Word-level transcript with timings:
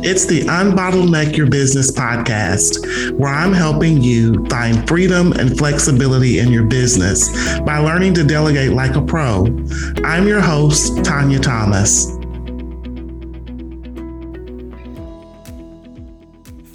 It's 0.00 0.26
the 0.26 0.42
Unbottleneck 0.42 1.38
Your 1.38 1.48
Business 1.48 1.90
podcast, 1.90 3.12
where 3.18 3.32
I'm 3.32 3.54
helping 3.54 4.02
you 4.02 4.44
find 4.46 4.86
freedom 4.86 5.32
and 5.32 5.56
flexibility 5.56 6.38
in 6.38 6.52
your 6.52 6.64
business 6.64 7.58
by 7.60 7.78
learning 7.78 8.12
to 8.14 8.22
delegate 8.22 8.72
like 8.72 8.94
a 8.94 9.00
pro. 9.00 9.46
I'm 10.04 10.28
your 10.28 10.42
host, 10.42 11.02
Tanya 11.02 11.38
Thomas. 11.38 12.08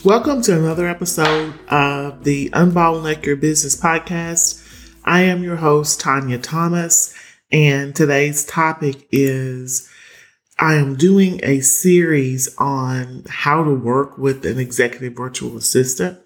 Welcome 0.04 0.42
to 0.42 0.58
another 0.58 0.88
episode 0.88 1.54
of 1.70 2.24
the 2.24 2.50
Unbottleneck 2.50 3.24
Your 3.24 3.36
Business 3.36 3.80
podcast. 3.80 4.68
I 5.06 5.22
am 5.22 5.44
your 5.44 5.58
host, 5.58 6.02
Tanya 6.02 6.40
Thomas, 6.40 7.14
and 7.52 7.96
today's 7.96 8.44
topic 8.46 9.08
is 9.12 9.88
I 10.62 10.76
am 10.76 10.94
doing 10.94 11.40
a 11.42 11.62
series 11.62 12.56
on 12.60 13.24
how 13.28 13.64
to 13.64 13.74
work 13.74 14.20
with 14.20 14.46
an 14.46 14.60
executive 14.60 15.14
virtual 15.14 15.58
assistant. 15.58 16.20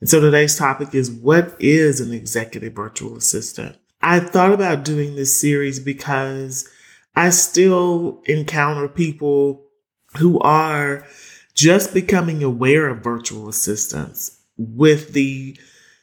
And 0.00 0.08
so 0.08 0.20
today's 0.20 0.56
topic 0.56 0.94
is 0.94 1.10
what 1.10 1.56
is 1.58 2.00
an 2.00 2.12
executive 2.12 2.72
virtual 2.72 3.16
assistant? 3.16 3.76
I 4.00 4.20
thought 4.20 4.52
about 4.52 4.84
doing 4.84 5.16
this 5.16 5.38
series 5.38 5.80
because 5.80 6.68
I 7.16 7.30
still 7.30 8.22
encounter 8.26 8.86
people 8.86 9.66
who 10.18 10.38
are 10.38 11.04
just 11.54 11.92
becoming 11.92 12.44
aware 12.44 12.88
of 12.88 13.02
virtual 13.02 13.48
assistants 13.48 14.38
with 14.56 15.14
the 15.14 15.58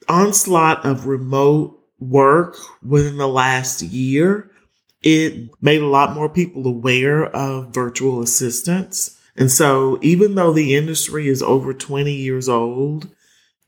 onslaught 0.09 0.85
of 0.85 1.07
remote 1.07 1.79
work 1.99 2.57
within 2.83 3.15
the 3.15 3.29
last 3.29 3.81
year 3.81 4.51
it 5.01 5.49
made 5.61 5.81
a 5.81 5.87
lot 5.87 6.13
more 6.13 6.29
people 6.29 6.65
aware 6.65 7.25
of 7.25 7.73
virtual 7.73 8.21
assistants. 8.21 9.19
And 9.35 9.51
so 9.51 9.99
even 10.01 10.35
though 10.35 10.51
the 10.51 10.75
industry 10.75 11.27
is 11.27 11.43
over 11.43 11.73
20 11.73 12.11
years 12.11 12.49
old, 12.49 13.09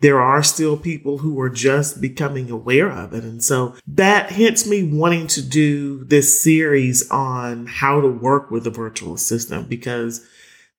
there 0.02 0.20
are 0.20 0.42
still 0.42 0.78
people 0.78 1.18
who 1.18 1.40
are 1.40 1.50
just 1.50 2.00
becoming 2.00 2.50
aware 2.50 2.90
of 2.90 3.14
it. 3.14 3.24
And 3.24 3.44
so 3.44 3.76
that 3.86 4.32
hits 4.32 4.66
me 4.66 4.84
wanting 4.84 5.28
to 5.28 5.42
do 5.42 6.06
this 6.06 6.42
series 6.42 7.10
on 7.12 7.68
how 7.68 8.00
to 8.00 8.08
work 8.08 8.50
with 8.50 8.66
a 8.66 8.72
virtual 8.72 9.14
assistant 9.14 9.68
because 9.70 10.26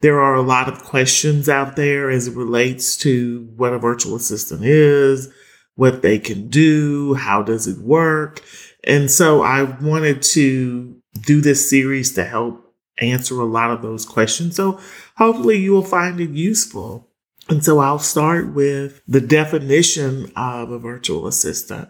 there 0.01 0.21
are 0.21 0.35
a 0.35 0.43
lot 0.43 0.69
of 0.69 0.83
questions 0.83 1.49
out 1.49 1.77
there 1.77 2.11
as 2.11 2.29
it 2.29 2.37
relates 2.37 2.97
to 2.99 3.47
what 3.57 3.75
a 3.75 3.79
virtual 3.79 4.17
assistant 4.17 4.65
is, 4.65 5.31
what 5.75 6.01
they 6.01 6.19
can 6.19 6.49
do, 6.49 7.15
how 7.15 7.43
does 7.43 7.67
it 7.67 7.79
work. 7.79 8.43
And 8.85 9.11
so 9.11 9.43
I 9.43 9.63
wanted 9.63 10.23
to 10.23 10.97
do 11.23 11.41
this 11.41 11.69
series 11.69 12.15
to 12.15 12.25
help 12.25 12.75
answer 12.99 13.41
a 13.41 13.45
lot 13.45 13.71
of 13.71 13.83
those 13.83 14.07
questions. 14.07 14.57
So 14.57 14.81
hopefully 15.17 15.59
you 15.59 15.73
will 15.73 15.85
find 15.85 16.21
it 16.21 16.31
useful. 16.31 17.09
And 17.49 17.65
so 17.65 17.79
I'll 17.79 17.99
start 17.99 18.55
with 18.55 19.03
the 19.09 19.21
definition 19.21 20.31
of 20.37 20.71
a 20.71 20.79
virtual 20.79 21.27
assistant. 21.27 21.89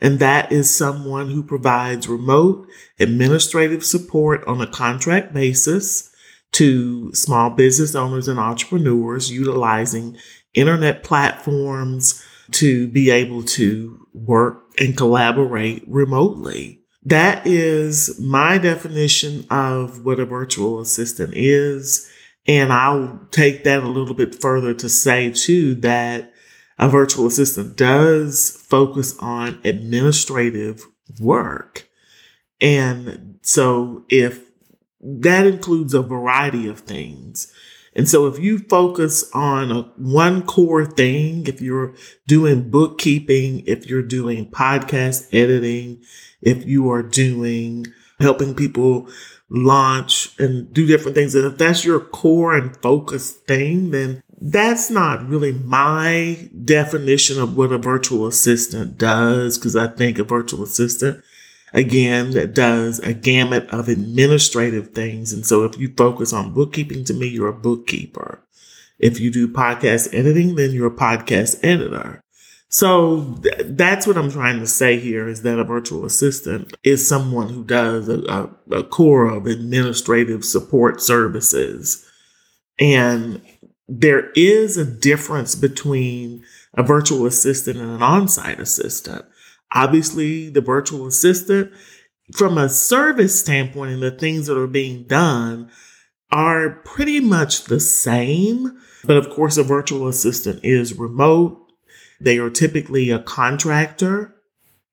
And 0.00 0.18
that 0.18 0.50
is 0.50 0.74
someone 0.74 1.30
who 1.30 1.42
provides 1.42 2.08
remote 2.08 2.66
administrative 2.98 3.84
support 3.84 4.44
on 4.46 4.60
a 4.60 4.66
contract 4.66 5.32
basis 5.32 6.10
to 6.52 7.12
small 7.12 7.50
business 7.50 7.94
owners 7.94 8.28
and 8.28 8.38
entrepreneurs 8.38 9.30
utilizing 9.30 10.16
internet 10.54 11.02
platforms 11.02 12.24
to 12.52 12.88
be 12.88 13.10
able 13.10 13.42
to 13.42 14.06
work 14.12 14.63
and 14.78 14.96
collaborate 14.96 15.84
remotely. 15.86 16.80
That 17.04 17.46
is 17.46 18.18
my 18.18 18.58
definition 18.58 19.46
of 19.50 20.04
what 20.04 20.18
a 20.18 20.24
virtual 20.24 20.80
assistant 20.80 21.34
is. 21.34 22.10
And 22.46 22.72
I'll 22.72 23.20
take 23.30 23.64
that 23.64 23.82
a 23.82 23.88
little 23.88 24.14
bit 24.14 24.40
further 24.40 24.74
to 24.74 24.88
say 24.88 25.30
too 25.30 25.74
that 25.76 26.32
a 26.78 26.88
virtual 26.88 27.26
assistant 27.26 27.76
does 27.76 28.50
focus 28.68 29.16
on 29.18 29.60
administrative 29.64 30.84
work. 31.20 31.88
And 32.60 33.38
so 33.42 34.04
if 34.08 34.50
that 35.00 35.46
includes 35.46 35.94
a 35.94 36.02
variety 36.02 36.66
of 36.68 36.80
things, 36.80 37.52
and 37.94 38.08
so 38.08 38.26
if 38.26 38.38
you 38.38 38.58
focus 38.58 39.30
on 39.32 39.70
a, 39.70 39.82
one 39.96 40.42
core 40.42 40.84
thing, 40.84 41.46
if 41.46 41.60
you're 41.60 41.94
doing 42.26 42.70
bookkeeping, 42.70 43.62
if 43.66 43.86
you're 43.86 44.02
doing 44.02 44.50
podcast 44.50 45.32
editing, 45.32 46.02
if 46.40 46.66
you 46.66 46.90
are 46.90 47.02
doing 47.02 47.86
helping 48.20 48.54
people 48.54 49.08
launch 49.48 50.38
and 50.40 50.72
do 50.72 50.86
different 50.86 51.14
things, 51.14 51.34
and 51.34 51.46
if 51.46 51.56
that's 51.56 51.84
your 51.84 52.00
core 52.00 52.56
and 52.56 52.76
focus 52.78 53.30
thing, 53.30 53.90
then 53.90 54.22
that's 54.40 54.90
not 54.90 55.26
really 55.28 55.52
my 55.52 56.50
definition 56.64 57.40
of 57.40 57.56
what 57.56 57.72
a 57.72 57.78
virtual 57.78 58.26
assistant 58.26 58.98
does. 58.98 59.56
Cause 59.56 59.76
I 59.76 59.86
think 59.86 60.18
a 60.18 60.24
virtual 60.24 60.64
assistant 60.64 61.22
again, 61.74 62.30
that 62.30 62.54
does 62.54 63.00
a 63.00 63.12
gamut 63.12 63.68
of 63.70 63.88
administrative 63.88 64.92
things. 64.92 65.32
And 65.32 65.44
so 65.44 65.64
if 65.64 65.78
you 65.78 65.92
focus 65.94 66.32
on 66.32 66.54
bookkeeping, 66.54 67.04
to 67.04 67.14
me, 67.14 67.26
you're 67.26 67.48
a 67.48 67.52
bookkeeper. 67.52 68.40
If 68.98 69.20
you 69.20 69.30
do 69.30 69.48
podcast 69.48 70.14
editing, 70.14 70.54
then 70.54 70.70
you're 70.70 70.86
a 70.86 70.90
podcast 70.90 71.58
editor. 71.62 72.22
So 72.68 73.38
th- 73.42 73.66
that's 73.70 74.06
what 74.06 74.16
I'm 74.16 74.30
trying 74.30 74.60
to 74.60 74.66
say 74.66 74.98
here 74.98 75.28
is 75.28 75.42
that 75.42 75.58
a 75.58 75.64
virtual 75.64 76.04
assistant 76.04 76.74
is 76.82 77.06
someone 77.06 77.48
who 77.48 77.64
does 77.64 78.08
a, 78.08 78.20
a, 78.22 78.78
a 78.78 78.84
core 78.84 79.28
of 79.28 79.46
administrative 79.46 80.44
support 80.44 81.02
services. 81.02 82.08
And 82.78 83.42
there 83.88 84.30
is 84.30 84.76
a 84.76 84.84
difference 84.84 85.54
between 85.54 86.44
a 86.72 86.82
virtual 86.82 87.26
assistant 87.26 87.78
and 87.78 87.90
an 87.90 88.02
on-site 88.02 88.60
assistant. 88.60 89.24
Obviously, 89.74 90.48
the 90.48 90.60
virtual 90.60 91.06
assistant, 91.06 91.72
from 92.32 92.56
a 92.56 92.68
service 92.68 93.38
standpoint 93.38 93.92
and 93.92 94.02
the 94.02 94.10
things 94.10 94.46
that 94.46 94.56
are 94.56 94.68
being 94.68 95.04
done, 95.06 95.70
are 96.30 96.70
pretty 96.84 97.20
much 97.20 97.64
the 97.64 97.80
same. 97.80 98.78
But 99.04 99.16
of 99.16 99.28
course, 99.30 99.56
a 99.56 99.62
virtual 99.62 100.08
assistant 100.08 100.64
is 100.64 100.98
remote. 100.98 101.60
They 102.20 102.38
are 102.38 102.50
typically 102.50 103.10
a 103.10 103.18
contractor, 103.18 104.34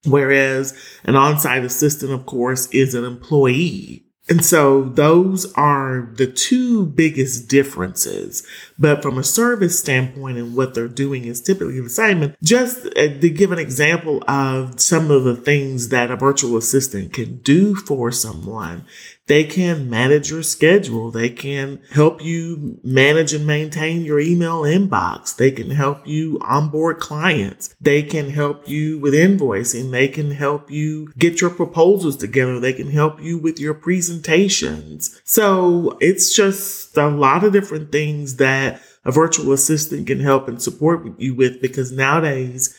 whereas 0.06 0.78
an 1.04 1.16
on 1.16 1.40
site 1.40 1.64
assistant, 1.64 2.12
of 2.12 2.26
course, 2.26 2.68
is 2.72 2.94
an 2.94 3.06
employee. 3.06 4.06
And 4.30 4.46
so 4.46 4.84
those 4.84 5.52
are 5.54 6.10
the 6.14 6.28
two 6.28 6.86
biggest 6.86 7.50
differences. 7.50 8.48
But 8.78 9.02
from 9.02 9.18
a 9.18 9.24
service 9.24 9.80
standpoint 9.80 10.38
and 10.38 10.56
what 10.56 10.74
they're 10.74 10.88
doing 10.88 11.26
is 11.26 11.42
typically 11.42 11.82
the 11.82 11.90
same. 11.90 12.22
And 12.22 12.38
just 12.42 12.86
uh, 12.86 13.20
to 13.20 13.30
give 13.30 13.52
an 13.52 13.60
example 13.60 14.24
of 14.28 14.80
some 14.80 15.12
of 15.12 15.24
the 15.24 15.36
things 15.36 15.90
that 15.90 16.12
a 16.12 16.16
virtual 16.16 16.56
assistant 16.56 17.14
can 17.14 17.40
do 17.40 17.76
for 17.76 18.12
someone 18.12 18.86
they 19.32 19.46
can 19.46 19.90
manage 19.90 20.30
your 20.30 20.44
schedule. 20.44 21.10
They 21.10 21.30
can 21.30 21.80
help 21.92 22.22
you 22.22 22.82
manage 22.84 23.34
and 23.34 23.48
maintain 23.48 24.04
your 24.04 24.20
email 24.20 24.64
inbox. 24.64 25.34
They 25.34 25.52
can 25.52 25.70
help 25.70 26.06
you 26.06 26.38
onboard 26.42 27.00
clients. 27.00 27.74
They 27.80 28.04
can 28.04 28.30
help 28.30 28.68
you 28.68 29.00
with 29.00 29.14
invoicing. 29.14 29.92
They 29.92 30.10
can 30.10 30.32
help 30.32 30.70
you 30.70 31.14
get 31.18 31.40
your 31.40 31.50
proposals 31.50 32.18
together. 32.18 32.60
They 32.60 32.74
can 32.74 32.92
help 32.92 33.22
you 33.22 33.38
with 33.38 33.58
your 33.58 33.74
presentations. 34.12 35.22
So 35.24 35.98
it's 36.02 36.36
just 36.36 36.98
a 36.98 37.08
lot 37.08 37.44
of 37.44 37.54
different 37.54 37.92
things 37.92 38.38
that 38.38 38.82
a 39.06 39.12
virtual 39.12 39.54
assistant 39.54 40.08
can 40.08 40.20
help 40.20 40.48
and 40.48 40.62
support 40.62 41.20
you 41.20 41.34
with 41.34 41.62
because 41.62 41.92
nowadays, 41.92 42.78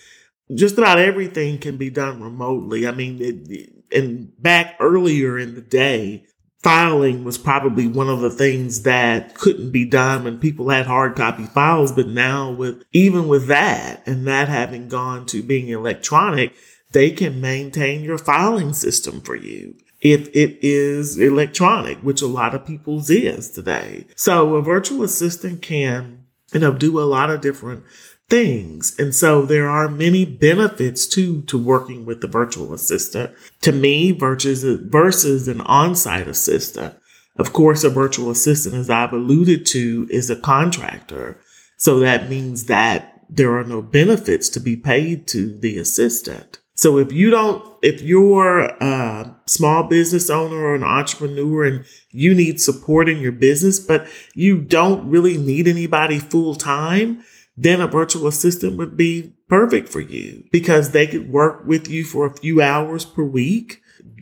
just 0.55 0.79
about 0.79 0.99
everything 0.99 1.59
can 1.59 1.77
be 1.77 1.91
done 1.91 2.23
remotely. 2.23 2.87
I 2.87 2.93
mean, 2.93 3.19
it, 3.21 3.71
and 3.91 4.31
back 4.41 4.77
earlier 4.81 5.39
in 5.39 5.55
the 5.55 5.61
day, 5.61 6.25
filing 6.63 7.25
was 7.25 7.39
probably 7.39 7.89
one 7.89 8.09
of 8.09 8.21
the 8.21 8.31
things 8.31 8.83
that 8.83 9.35
couldn't 9.35 9.73
be 9.73 9.85
done 9.85 10.25
when 10.25 10.39
people 10.39 10.69
had 10.69 10.87
hard 10.87 11.17
copy 11.17 11.45
files. 11.45 11.91
But 11.93 12.09
now 12.09 12.53
with, 12.53 12.85
even 12.93 13.27
with 13.27 13.49
that 13.49 14.07
and 14.07 14.27
that 14.29 14.49
having 14.49 14.89
gone 14.89 15.27
to 15.27 15.43
being 15.43 15.69
electronic, 15.69 16.55
they 16.93 17.11
can 17.11 17.41
maintain 17.41 18.05
your 18.05 18.19
filing 18.19 18.75
system 18.75 19.23
for 19.23 19.35
you 19.35 19.75
if 20.03 20.29
it 20.35 20.59
is 20.61 21.17
electronic, 21.17 21.99
which 21.99 22.21
a 22.21 22.27
lot 22.27 22.55
of 22.55 22.67
people's 22.67 23.09
is 23.09 23.51
today. 23.51 24.05
So 24.17 24.57
a 24.57 24.63
virtual 24.63 25.05
assistant 25.05 25.63
can, 25.63 26.25
you 26.53 26.61
know, 26.61 26.73
do 26.73 26.99
a 26.99 27.07
lot 27.07 27.31
of 27.31 27.41
different 27.41 27.85
things. 28.29 28.99
And 28.99 29.15
so 29.15 29.43
there 29.43 29.69
are 29.69 29.89
many 29.89 30.25
benefits 30.25 31.07
to, 31.09 31.43
to 31.43 31.57
working 31.57 32.05
with 32.05 32.21
the 32.21 32.27
virtual 32.27 32.75
assistant. 32.75 33.31
To 33.61 33.71
me, 33.71 34.11
versus, 34.11 34.65
versus 34.65 35.47
an 35.47 35.61
on-site 35.61 36.27
assistant. 36.27 36.97
Of 37.39 37.53
course, 37.53 37.85
a 37.85 37.89
virtual 37.89 38.31
assistant, 38.31 38.75
as 38.75 38.91
I've 38.91 39.13
alluded 39.13 39.65
to, 39.67 40.09
is 40.11 40.29
a 40.29 40.37
contractor. 40.37 41.39
So 41.77 42.01
that 42.01 42.29
means 42.29 42.65
that 42.65 43.21
there 43.31 43.57
are 43.57 43.65
no 43.65 43.81
benefits 43.81 44.49
to 44.51 44.61
be 44.61 44.77
paid 44.77 45.27
to 45.29 45.57
the 45.59 45.79
assistant. 45.79 46.59
So 46.83 46.99
if 46.99 47.13
you 47.13 47.31
don't, 47.31 47.65
if 47.81 48.03
you're 48.03 48.59
a 48.59 49.37
small 49.47 49.85
business 49.85 50.29
owner 50.29 50.57
or 50.57 50.75
an 50.75 50.83
entrepreneur 50.83 51.65
and 51.65 51.85
you 52.11 52.35
need 52.35 52.61
support 52.61 53.09
in 53.09 53.19
your 53.19 53.31
business, 53.31 53.79
but 53.79 54.09
you 54.35 54.61
don't 54.61 55.09
really 55.09 55.39
need 55.39 55.69
anybody 55.69 56.19
full 56.19 56.57
time, 56.57 57.23
then 57.57 57.81
a 57.81 57.87
virtual 57.87 58.27
assistant 58.27 58.79
would 58.79 58.97
be 58.97 59.33
perfect 59.49 59.91
for 59.91 60.01
you 60.01 60.43
because 60.51 60.91
they 60.91 61.07
could 61.07 61.31
work 61.31 61.65
with 61.67 61.87
you 61.87 62.03
for 62.03 62.27
a 62.27 62.37
few 62.37 62.61
hours 62.61 63.05
per 63.05 63.23
week. 63.23 63.81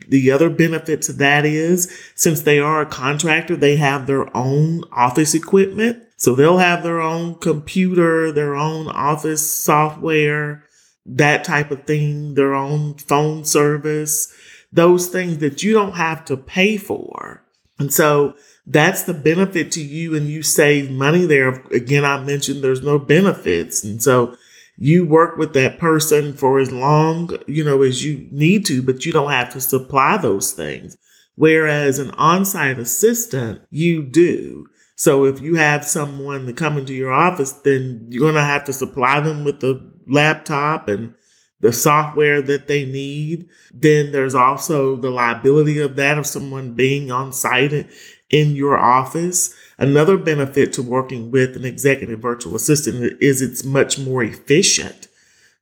The 0.09 0.29
other 0.29 0.51
benefit 0.51 1.01
to 1.03 1.13
that 1.13 1.47
is 1.47 1.91
since 2.13 2.43
they 2.43 2.59
are 2.59 2.81
a 2.81 2.85
contractor, 2.85 3.55
they 3.55 3.77
have 3.77 4.05
their 4.05 4.37
own 4.37 4.83
office 4.91 5.33
equipment. 5.33 6.03
So 6.15 6.35
they'll 6.35 6.59
have 6.59 6.83
their 6.83 7.01
own 7.01 7.39
computer, 7.39 8.31
their 8.31 8.55
own 8.55 8.87
office 8.87 9.49
software, 9.49 10.63
that 11.05 11.43
type 11.43 11.71
of 11.71 11.85
thing, 11.85 12.35
their 12.35 12.53
own 12.53 12.95
phone 12.95 13.43
service, 13.43 14.33
those 14.71 15.07
things 15.07 15.39
that 15.39 15.63
you 15.63 15.73
don't 15.73 15.93
have 15.93 16.23
to 16.25 16.37
pay 16.37 16.77
for. 16.77 17.43
And 17.79 17.91
so 17.91 18.35
that's 18.67 19.03
the 19.03 19.13
benefit 19.13 19.71
to 19.73 19.81
you 19.81 20.15
and 20.15 20.27
you 20.27 20.43
save 20.43 20.91
money 20.91 21.25
there. 21.25 21.49
Again, 21.71 22.05
I 22.05 22.23
mentioned 22.23 22.63
there's 22.63 22.83
no 22.83 22.99
benefits. 22.99 23.83
And 23.83 24.01
so 24.01 24.35
you 24.77 25.05
work 25.05 25.37
with 25.37 25.53
that 25.53 25.79
person 25.79 26.33
for 26.33 26.59
as 26.59 26.71
long, 26.71 27.31
you 27.47 27.63
know, 27.63 27.81
as 27.81 28.05
you 28.05 28.27
need 28.31 28.65
to, 28.67 28.81
but 28.83 29.05
you 29.05 29.11
don't 29.11 29.31
have 29.31 29.51
to 29.53 29.61
supply 29.61 30.17
those 30.17 30.53
things. 30.53 30.95
Whereas 31.35 31.97
an 31.97 32.11
on-site 32.11 32.77
assistant, 32.77 33.61
you 33.71 34.03
do. 34.03 34.67
So 34.95 35.25
if 35.25 35.41
you 35.41 35.55
have 35.55 35.83
someone 35.83 36.45
to 36.45 36.53
come 36.53 36.77
into 36.77 36.93
your 36.93 37.11
office, 37.11 37.51
then 37.51 38.05
you're 38.09 38.21
going 38.21 38.35
to 38.35 38.41
have 38.41 38.65
to 38.65 38.73
supply 38.73 39.19
them 39.19 39.43
with 39.43 39.59
the 39.59 39.90
laptop 40.11 40.87
and 40.87 41.15
the 41.61 41.71
software 41.71 42.41
that 42.41 42.67
they 42.67 42.85
need. 42.85 43.47
Then 43.73 44.11
there's 44.11 44.35
also 44.35 44.95
the 44.95 45.11
liability 45.11 45.79
of 45.79 45.95
that 45.95 46.17
of 46.17 46.27
someone 46.27 46.73
being 46.73 47.11
on 47.11 47.31
site 47.31 47.87
in 48.29 48.55
your 48.55 48.77
office. 48.77 49.53
Another 49.77 50.17
benefit 50.17 50.73
to 50.73 50.83
working 50.83 51.31
with 51.31 51.55
an 51.55 51.65
executive 51.65 52.19
virtual 52.19 52.55
assistant 52.55 53.17
is 53.21 53.41
it's 53.41 53.63
much 53.63 53.97
more 53.99 54.23
efficient 54.23 55.07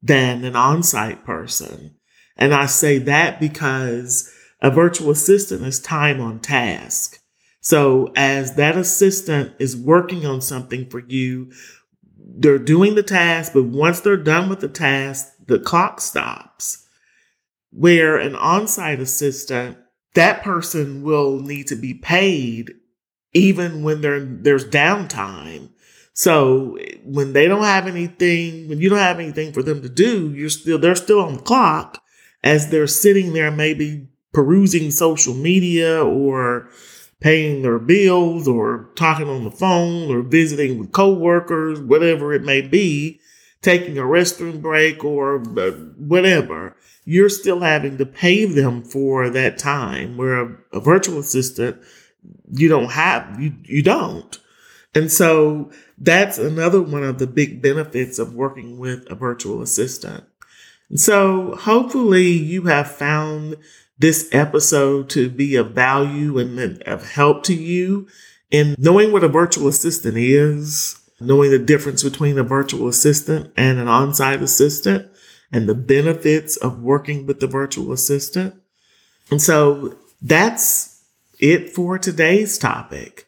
than 0.01 0.45
an 0.45 0.55
on 0.55 0.83
site 0.83 1.25
person. 1.25 1.95
And 2.37 2.53
I 2.53 2.65
say 2.65 2.97
that 2.99 3.39
because 3.39 4.33
a 4.61 4.71
virtual 4.71 5.11
assistant 5.11 5.63
is 5.63 5.79
time 5.79 6.21
on 6.21 6.39
task. 6.39 7.19
So 7.61 8.11
as 8.15 8.55
that 8.55 8.77
assistant 8.77 9.53
is 9.59 9.75
working 9.75 10.25
on 10.25 10.41
something 10.41 10.89
for 10.89 10.99
you, 10.99 11.51
they're 12.37 12.59
doing 12.59 12.95
the 12.95 13.03
task, 13.03 13.53
but 13.53 13.65
once 13.65 14.01
they're 14.01 14.17
done 14.17 14.49
with 14.49 14.59
the 14.59 14.67
task, 14.67 15.27
the 15.47 15.59
clock 15.59 16.01
stops. 16.01 16.85
Where 17.71 18.17
an 18.17 18.35
on 18.35 18.67
site 18.67 18.99
assistant, 18.99 19.77
that 20.15 20.43
person 20.43 21.03
will 21.03 21.39
need 21.39 21.67
to 21.67 21.75
be 21.75 21.93
paid 21.93 22.71
even 23.33 23.83
when 23.83 24.01
there's 24.01 24.65
downtime. 24.65 25.69
So 26.13 26.77
when 27.03 27.33
they 27.33 27.47
don't 27.47 27.63
have 27.63 27.87
anything, 27.87 28.67
when 28.67 28.79
you 28.79 28.89
don't 28.89 28.97
have 28.97 29.19
anything 29.19 29.53
for 29.53 29.63
them 29.63 29.81
to 29.83 29.89
do, 29.89 30.33
you're 30.33 30.49
still, 30.49 30.79
they're 30.79 30.95
still 30.95 31.21
on 31.21 31.35
the 31.35 31.41
clock 31.41 32.01
as 32.43 32.69
they're 32.69 32.87
sitting 32.87 33.33
there, 33.33 33.51
maybe 33.51 34.07
perusing 34.33 34.91
social 34.91 35.33
media 35.33 36.03
or 36.03 36.69
paying 37.19 37.61
their 37.61 37.79
bills 37.79 38.47
or 38.47 38.89
talking 38.95 39.27
on 39.27 39.43
the 39.43 39.51
phone 39.51 40.09
or 40.09 40.21
visiting 40.21 40.79
with 40.79 40.91
coworkers, 40.91 41.79
whatever 41.79 42.33
it 42.33 42.43
may 42.43 42.61
be, 42.61 43.19
taking 43.61 43.97
a 43.97 44.03
restroom 44.03 44.61
break 44.61 45.03
or 45.03 45.41
uh, 45.59 45.71
whatever, 45.97 46.75
you're 47.03 47.29
still 47.29 47.59
having 47.59 47.97
to 47.97 48.05
pay 48.05 48.45
them 48.45 48.83
for 48.83 49.29
that 49.29 49.57
time. 49.57 50.15
Where 50.15 50.41
a, 50.41 50.57
a 50.73 50.79
virtual 50.79 51.19
assistant, 51.19 51.81
you 52.51 52.69
don't 52.69 52.91
have, 52.91 53.39
you, 53.39 53.53
you 53.63 53.83
don't. 53.83 54.39
And 54.95 55.11
so 55.11 55.71
that's 55.97 56.37
another 56.37 56.81
one 56.81 57.03
of 57.03 57.19
the 57.19 57.27
big 57.27 57.61
benefits 57.61 58.17
of 58.17 58.33
working 58.33 58.79
with 58.79 59.05
a 59.09 59.15
virtual 59.15 59.61
assistant. 59.61 60.23
So 60.95 61.55
hopefully 61.55 62.31
you 62.31 62.63
have 62.63 62.91
found 62.91 63.57
this 63.97 64.29
episode 64.31 65.09
to 65.09 65.29
be 65.29 65.55
of 65.55 65.71
value 65.71 66.39
and 66.39 66.81
of 66.83 67.11
help 67.11 67.43
to 67.43 67.53
you 67.53 68.07
in 68.49 68.75
knowing 68.79 69.11
what 69.11 69.23
a 69.23 69.27
virtual 69.27 69.67
assistant 69.67 70.17
is, 70.17 70.99
knowing 71.19 71.51
the 71.51 71.59
difference 71.59 72.03
between 72.03 72.37
a 72.37 72.43
virtual 72.43 72.87
assistant 72.87 73.51
and 73.55 73.77
an 73.77 73.87
on 73.87 74.13
site 74.13 74.41
assistant, 74.41 75.11
and 75.51 75.67
the 75.67 75.75
benefits 75.75 76.57
of 76.57 76.81
working 76.81 77.25
with 77.25 77.39
the 77.39 77.47
virtual 77.47 77.91
assistant. 77.91 78.55
And 79.29 79.41
so 79.41 79.95
that's 80.21 81.03
it 81.39 81.69
for 81.71 81.99
today's 81.99 82.57
topic. 82.57 83.27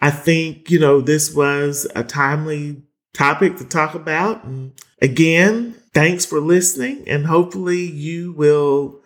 I 0.00 0.10
think, 0.10 0.70
you 0.70 0.78
know, 0.78 1.00
this 1.00 1.34
was 1.34 1.86
a 1.94 2.04
timely 2.04 2.82
topic 3.12 3.56
to 3.56 3.64
talk 3.64 3.94
about. 3.94 4.44
And 4.44 4.72
again, 5.00 5.76
thanks 5.92 6.24
for 6.26 6.40
listening, 6.40 7.04
and 7.06 7.26
hopefully 7.26 7.84
you 7.84 8.32
will 8.32 9.02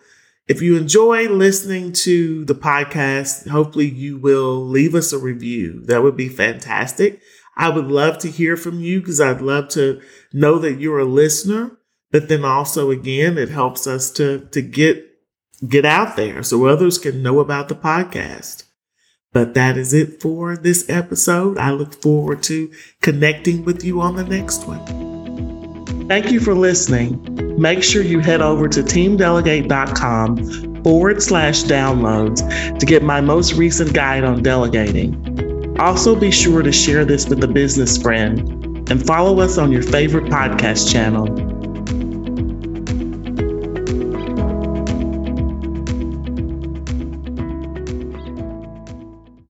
if 0.47 0.61
you 0.61 0.77
enjoy 0.77 1.27
listening 1.27 1.91
to 1.91 2.45
the 2.45 2.55
podcast, 2.55 3.49
hopefully 3.49 3.89
you 3.89 4.17
will 4.17 4.65
leave 4.65 4.95
us 4.95 5.11
a 5.11 5.19
review. 5.19 5.81
That 5.85 6.03
would 6.03 6.15
be 6.15 6.29
fantastic. 6.29 7.21
I 7.57 7.69
would 7.69 7.87
love 7.87 8.19
to 8.19 8.31
hear 8.31 8.55
from 8.55 8.79
you 8.79 9.01
because 9.01 9.19
I'd 9.19 9.41
love 9.41 9.67
to 9.69 10.01
know 10.31 10.57
that 10.59 10.79
you're 10.79 10.99
a 10.99 11.05
listener. 11.05 11.77
But 12.11 12.29
then 12.29 12.45
also 12.45 12.91
again, 12.91 13.37
it 13.37 13.49
helps 13.49 13.87
us 13.87 14.09
to, 14.11 14.47
to 14.51 14.61
get, 14.61 15.05
get 15.67 15.83
out 15.83 16.15
there 16.15 16.43
so 16.43 16.65
others 16.65 16.97
can 16.97 17.21
know 17.21 17.39
about 17.39 17.67
the 17.67 17.75
podcast. 17.75 18.63
But 19.33 19.53
that 19.55 19.77
is 19.77 19.93
it 19.93 20.21
for 20.21 20.55
this 20.55 20.89
episode. 20.89 21.57
I 21.57 21.71
look 21.71 22.01
forward 22.01 22.41
to 22.43 22.71
connecting 23.01 23.65
with 23.65 23.83
you 23.83 23.99
on 23.99 24.15
the 24.15 24.23
next 24.23 24.65
one. 24.65 25.16
Thank 26.07 26.31
you 26.31 26.39
for 26.39 26.55
listening 26.55 27.47
make 27.57 27.83
sure 27.83 28.03
you 28.03 28.19
head 28.19 28.41
over 28.41 28.69
to 28.69 28.81
teamdelegate.com 28.81 30.83
forward 30.83 31.23
slash 31.23 31.63
downloads 31.63 32.79
to 32.79 32.85
get 32.85 33.03
my 33.03 33.19
most 33.19 33.53
recent 33.53 33.93
guide 33.93 34.23
on 34.23 34.43
delegating. 34.43 35.75
Also, 35.79 36.15
be 36.15 36.31
sure 36.31 36.61
to 36.61 36.71
share 36.71 37.03
this 37.03 37.27
with 37.27 37.43
a 37.43 37.47
business 37.47 37.97
friend 37.97 38.89
and 38.89 39.05
follow 39.05 39.39
us 39.39 39.57
on 39.57 39.71
your 39.71 39.81
favorite 39.81 40.25
podcast 40.25 40.91
channel 40.91 41.25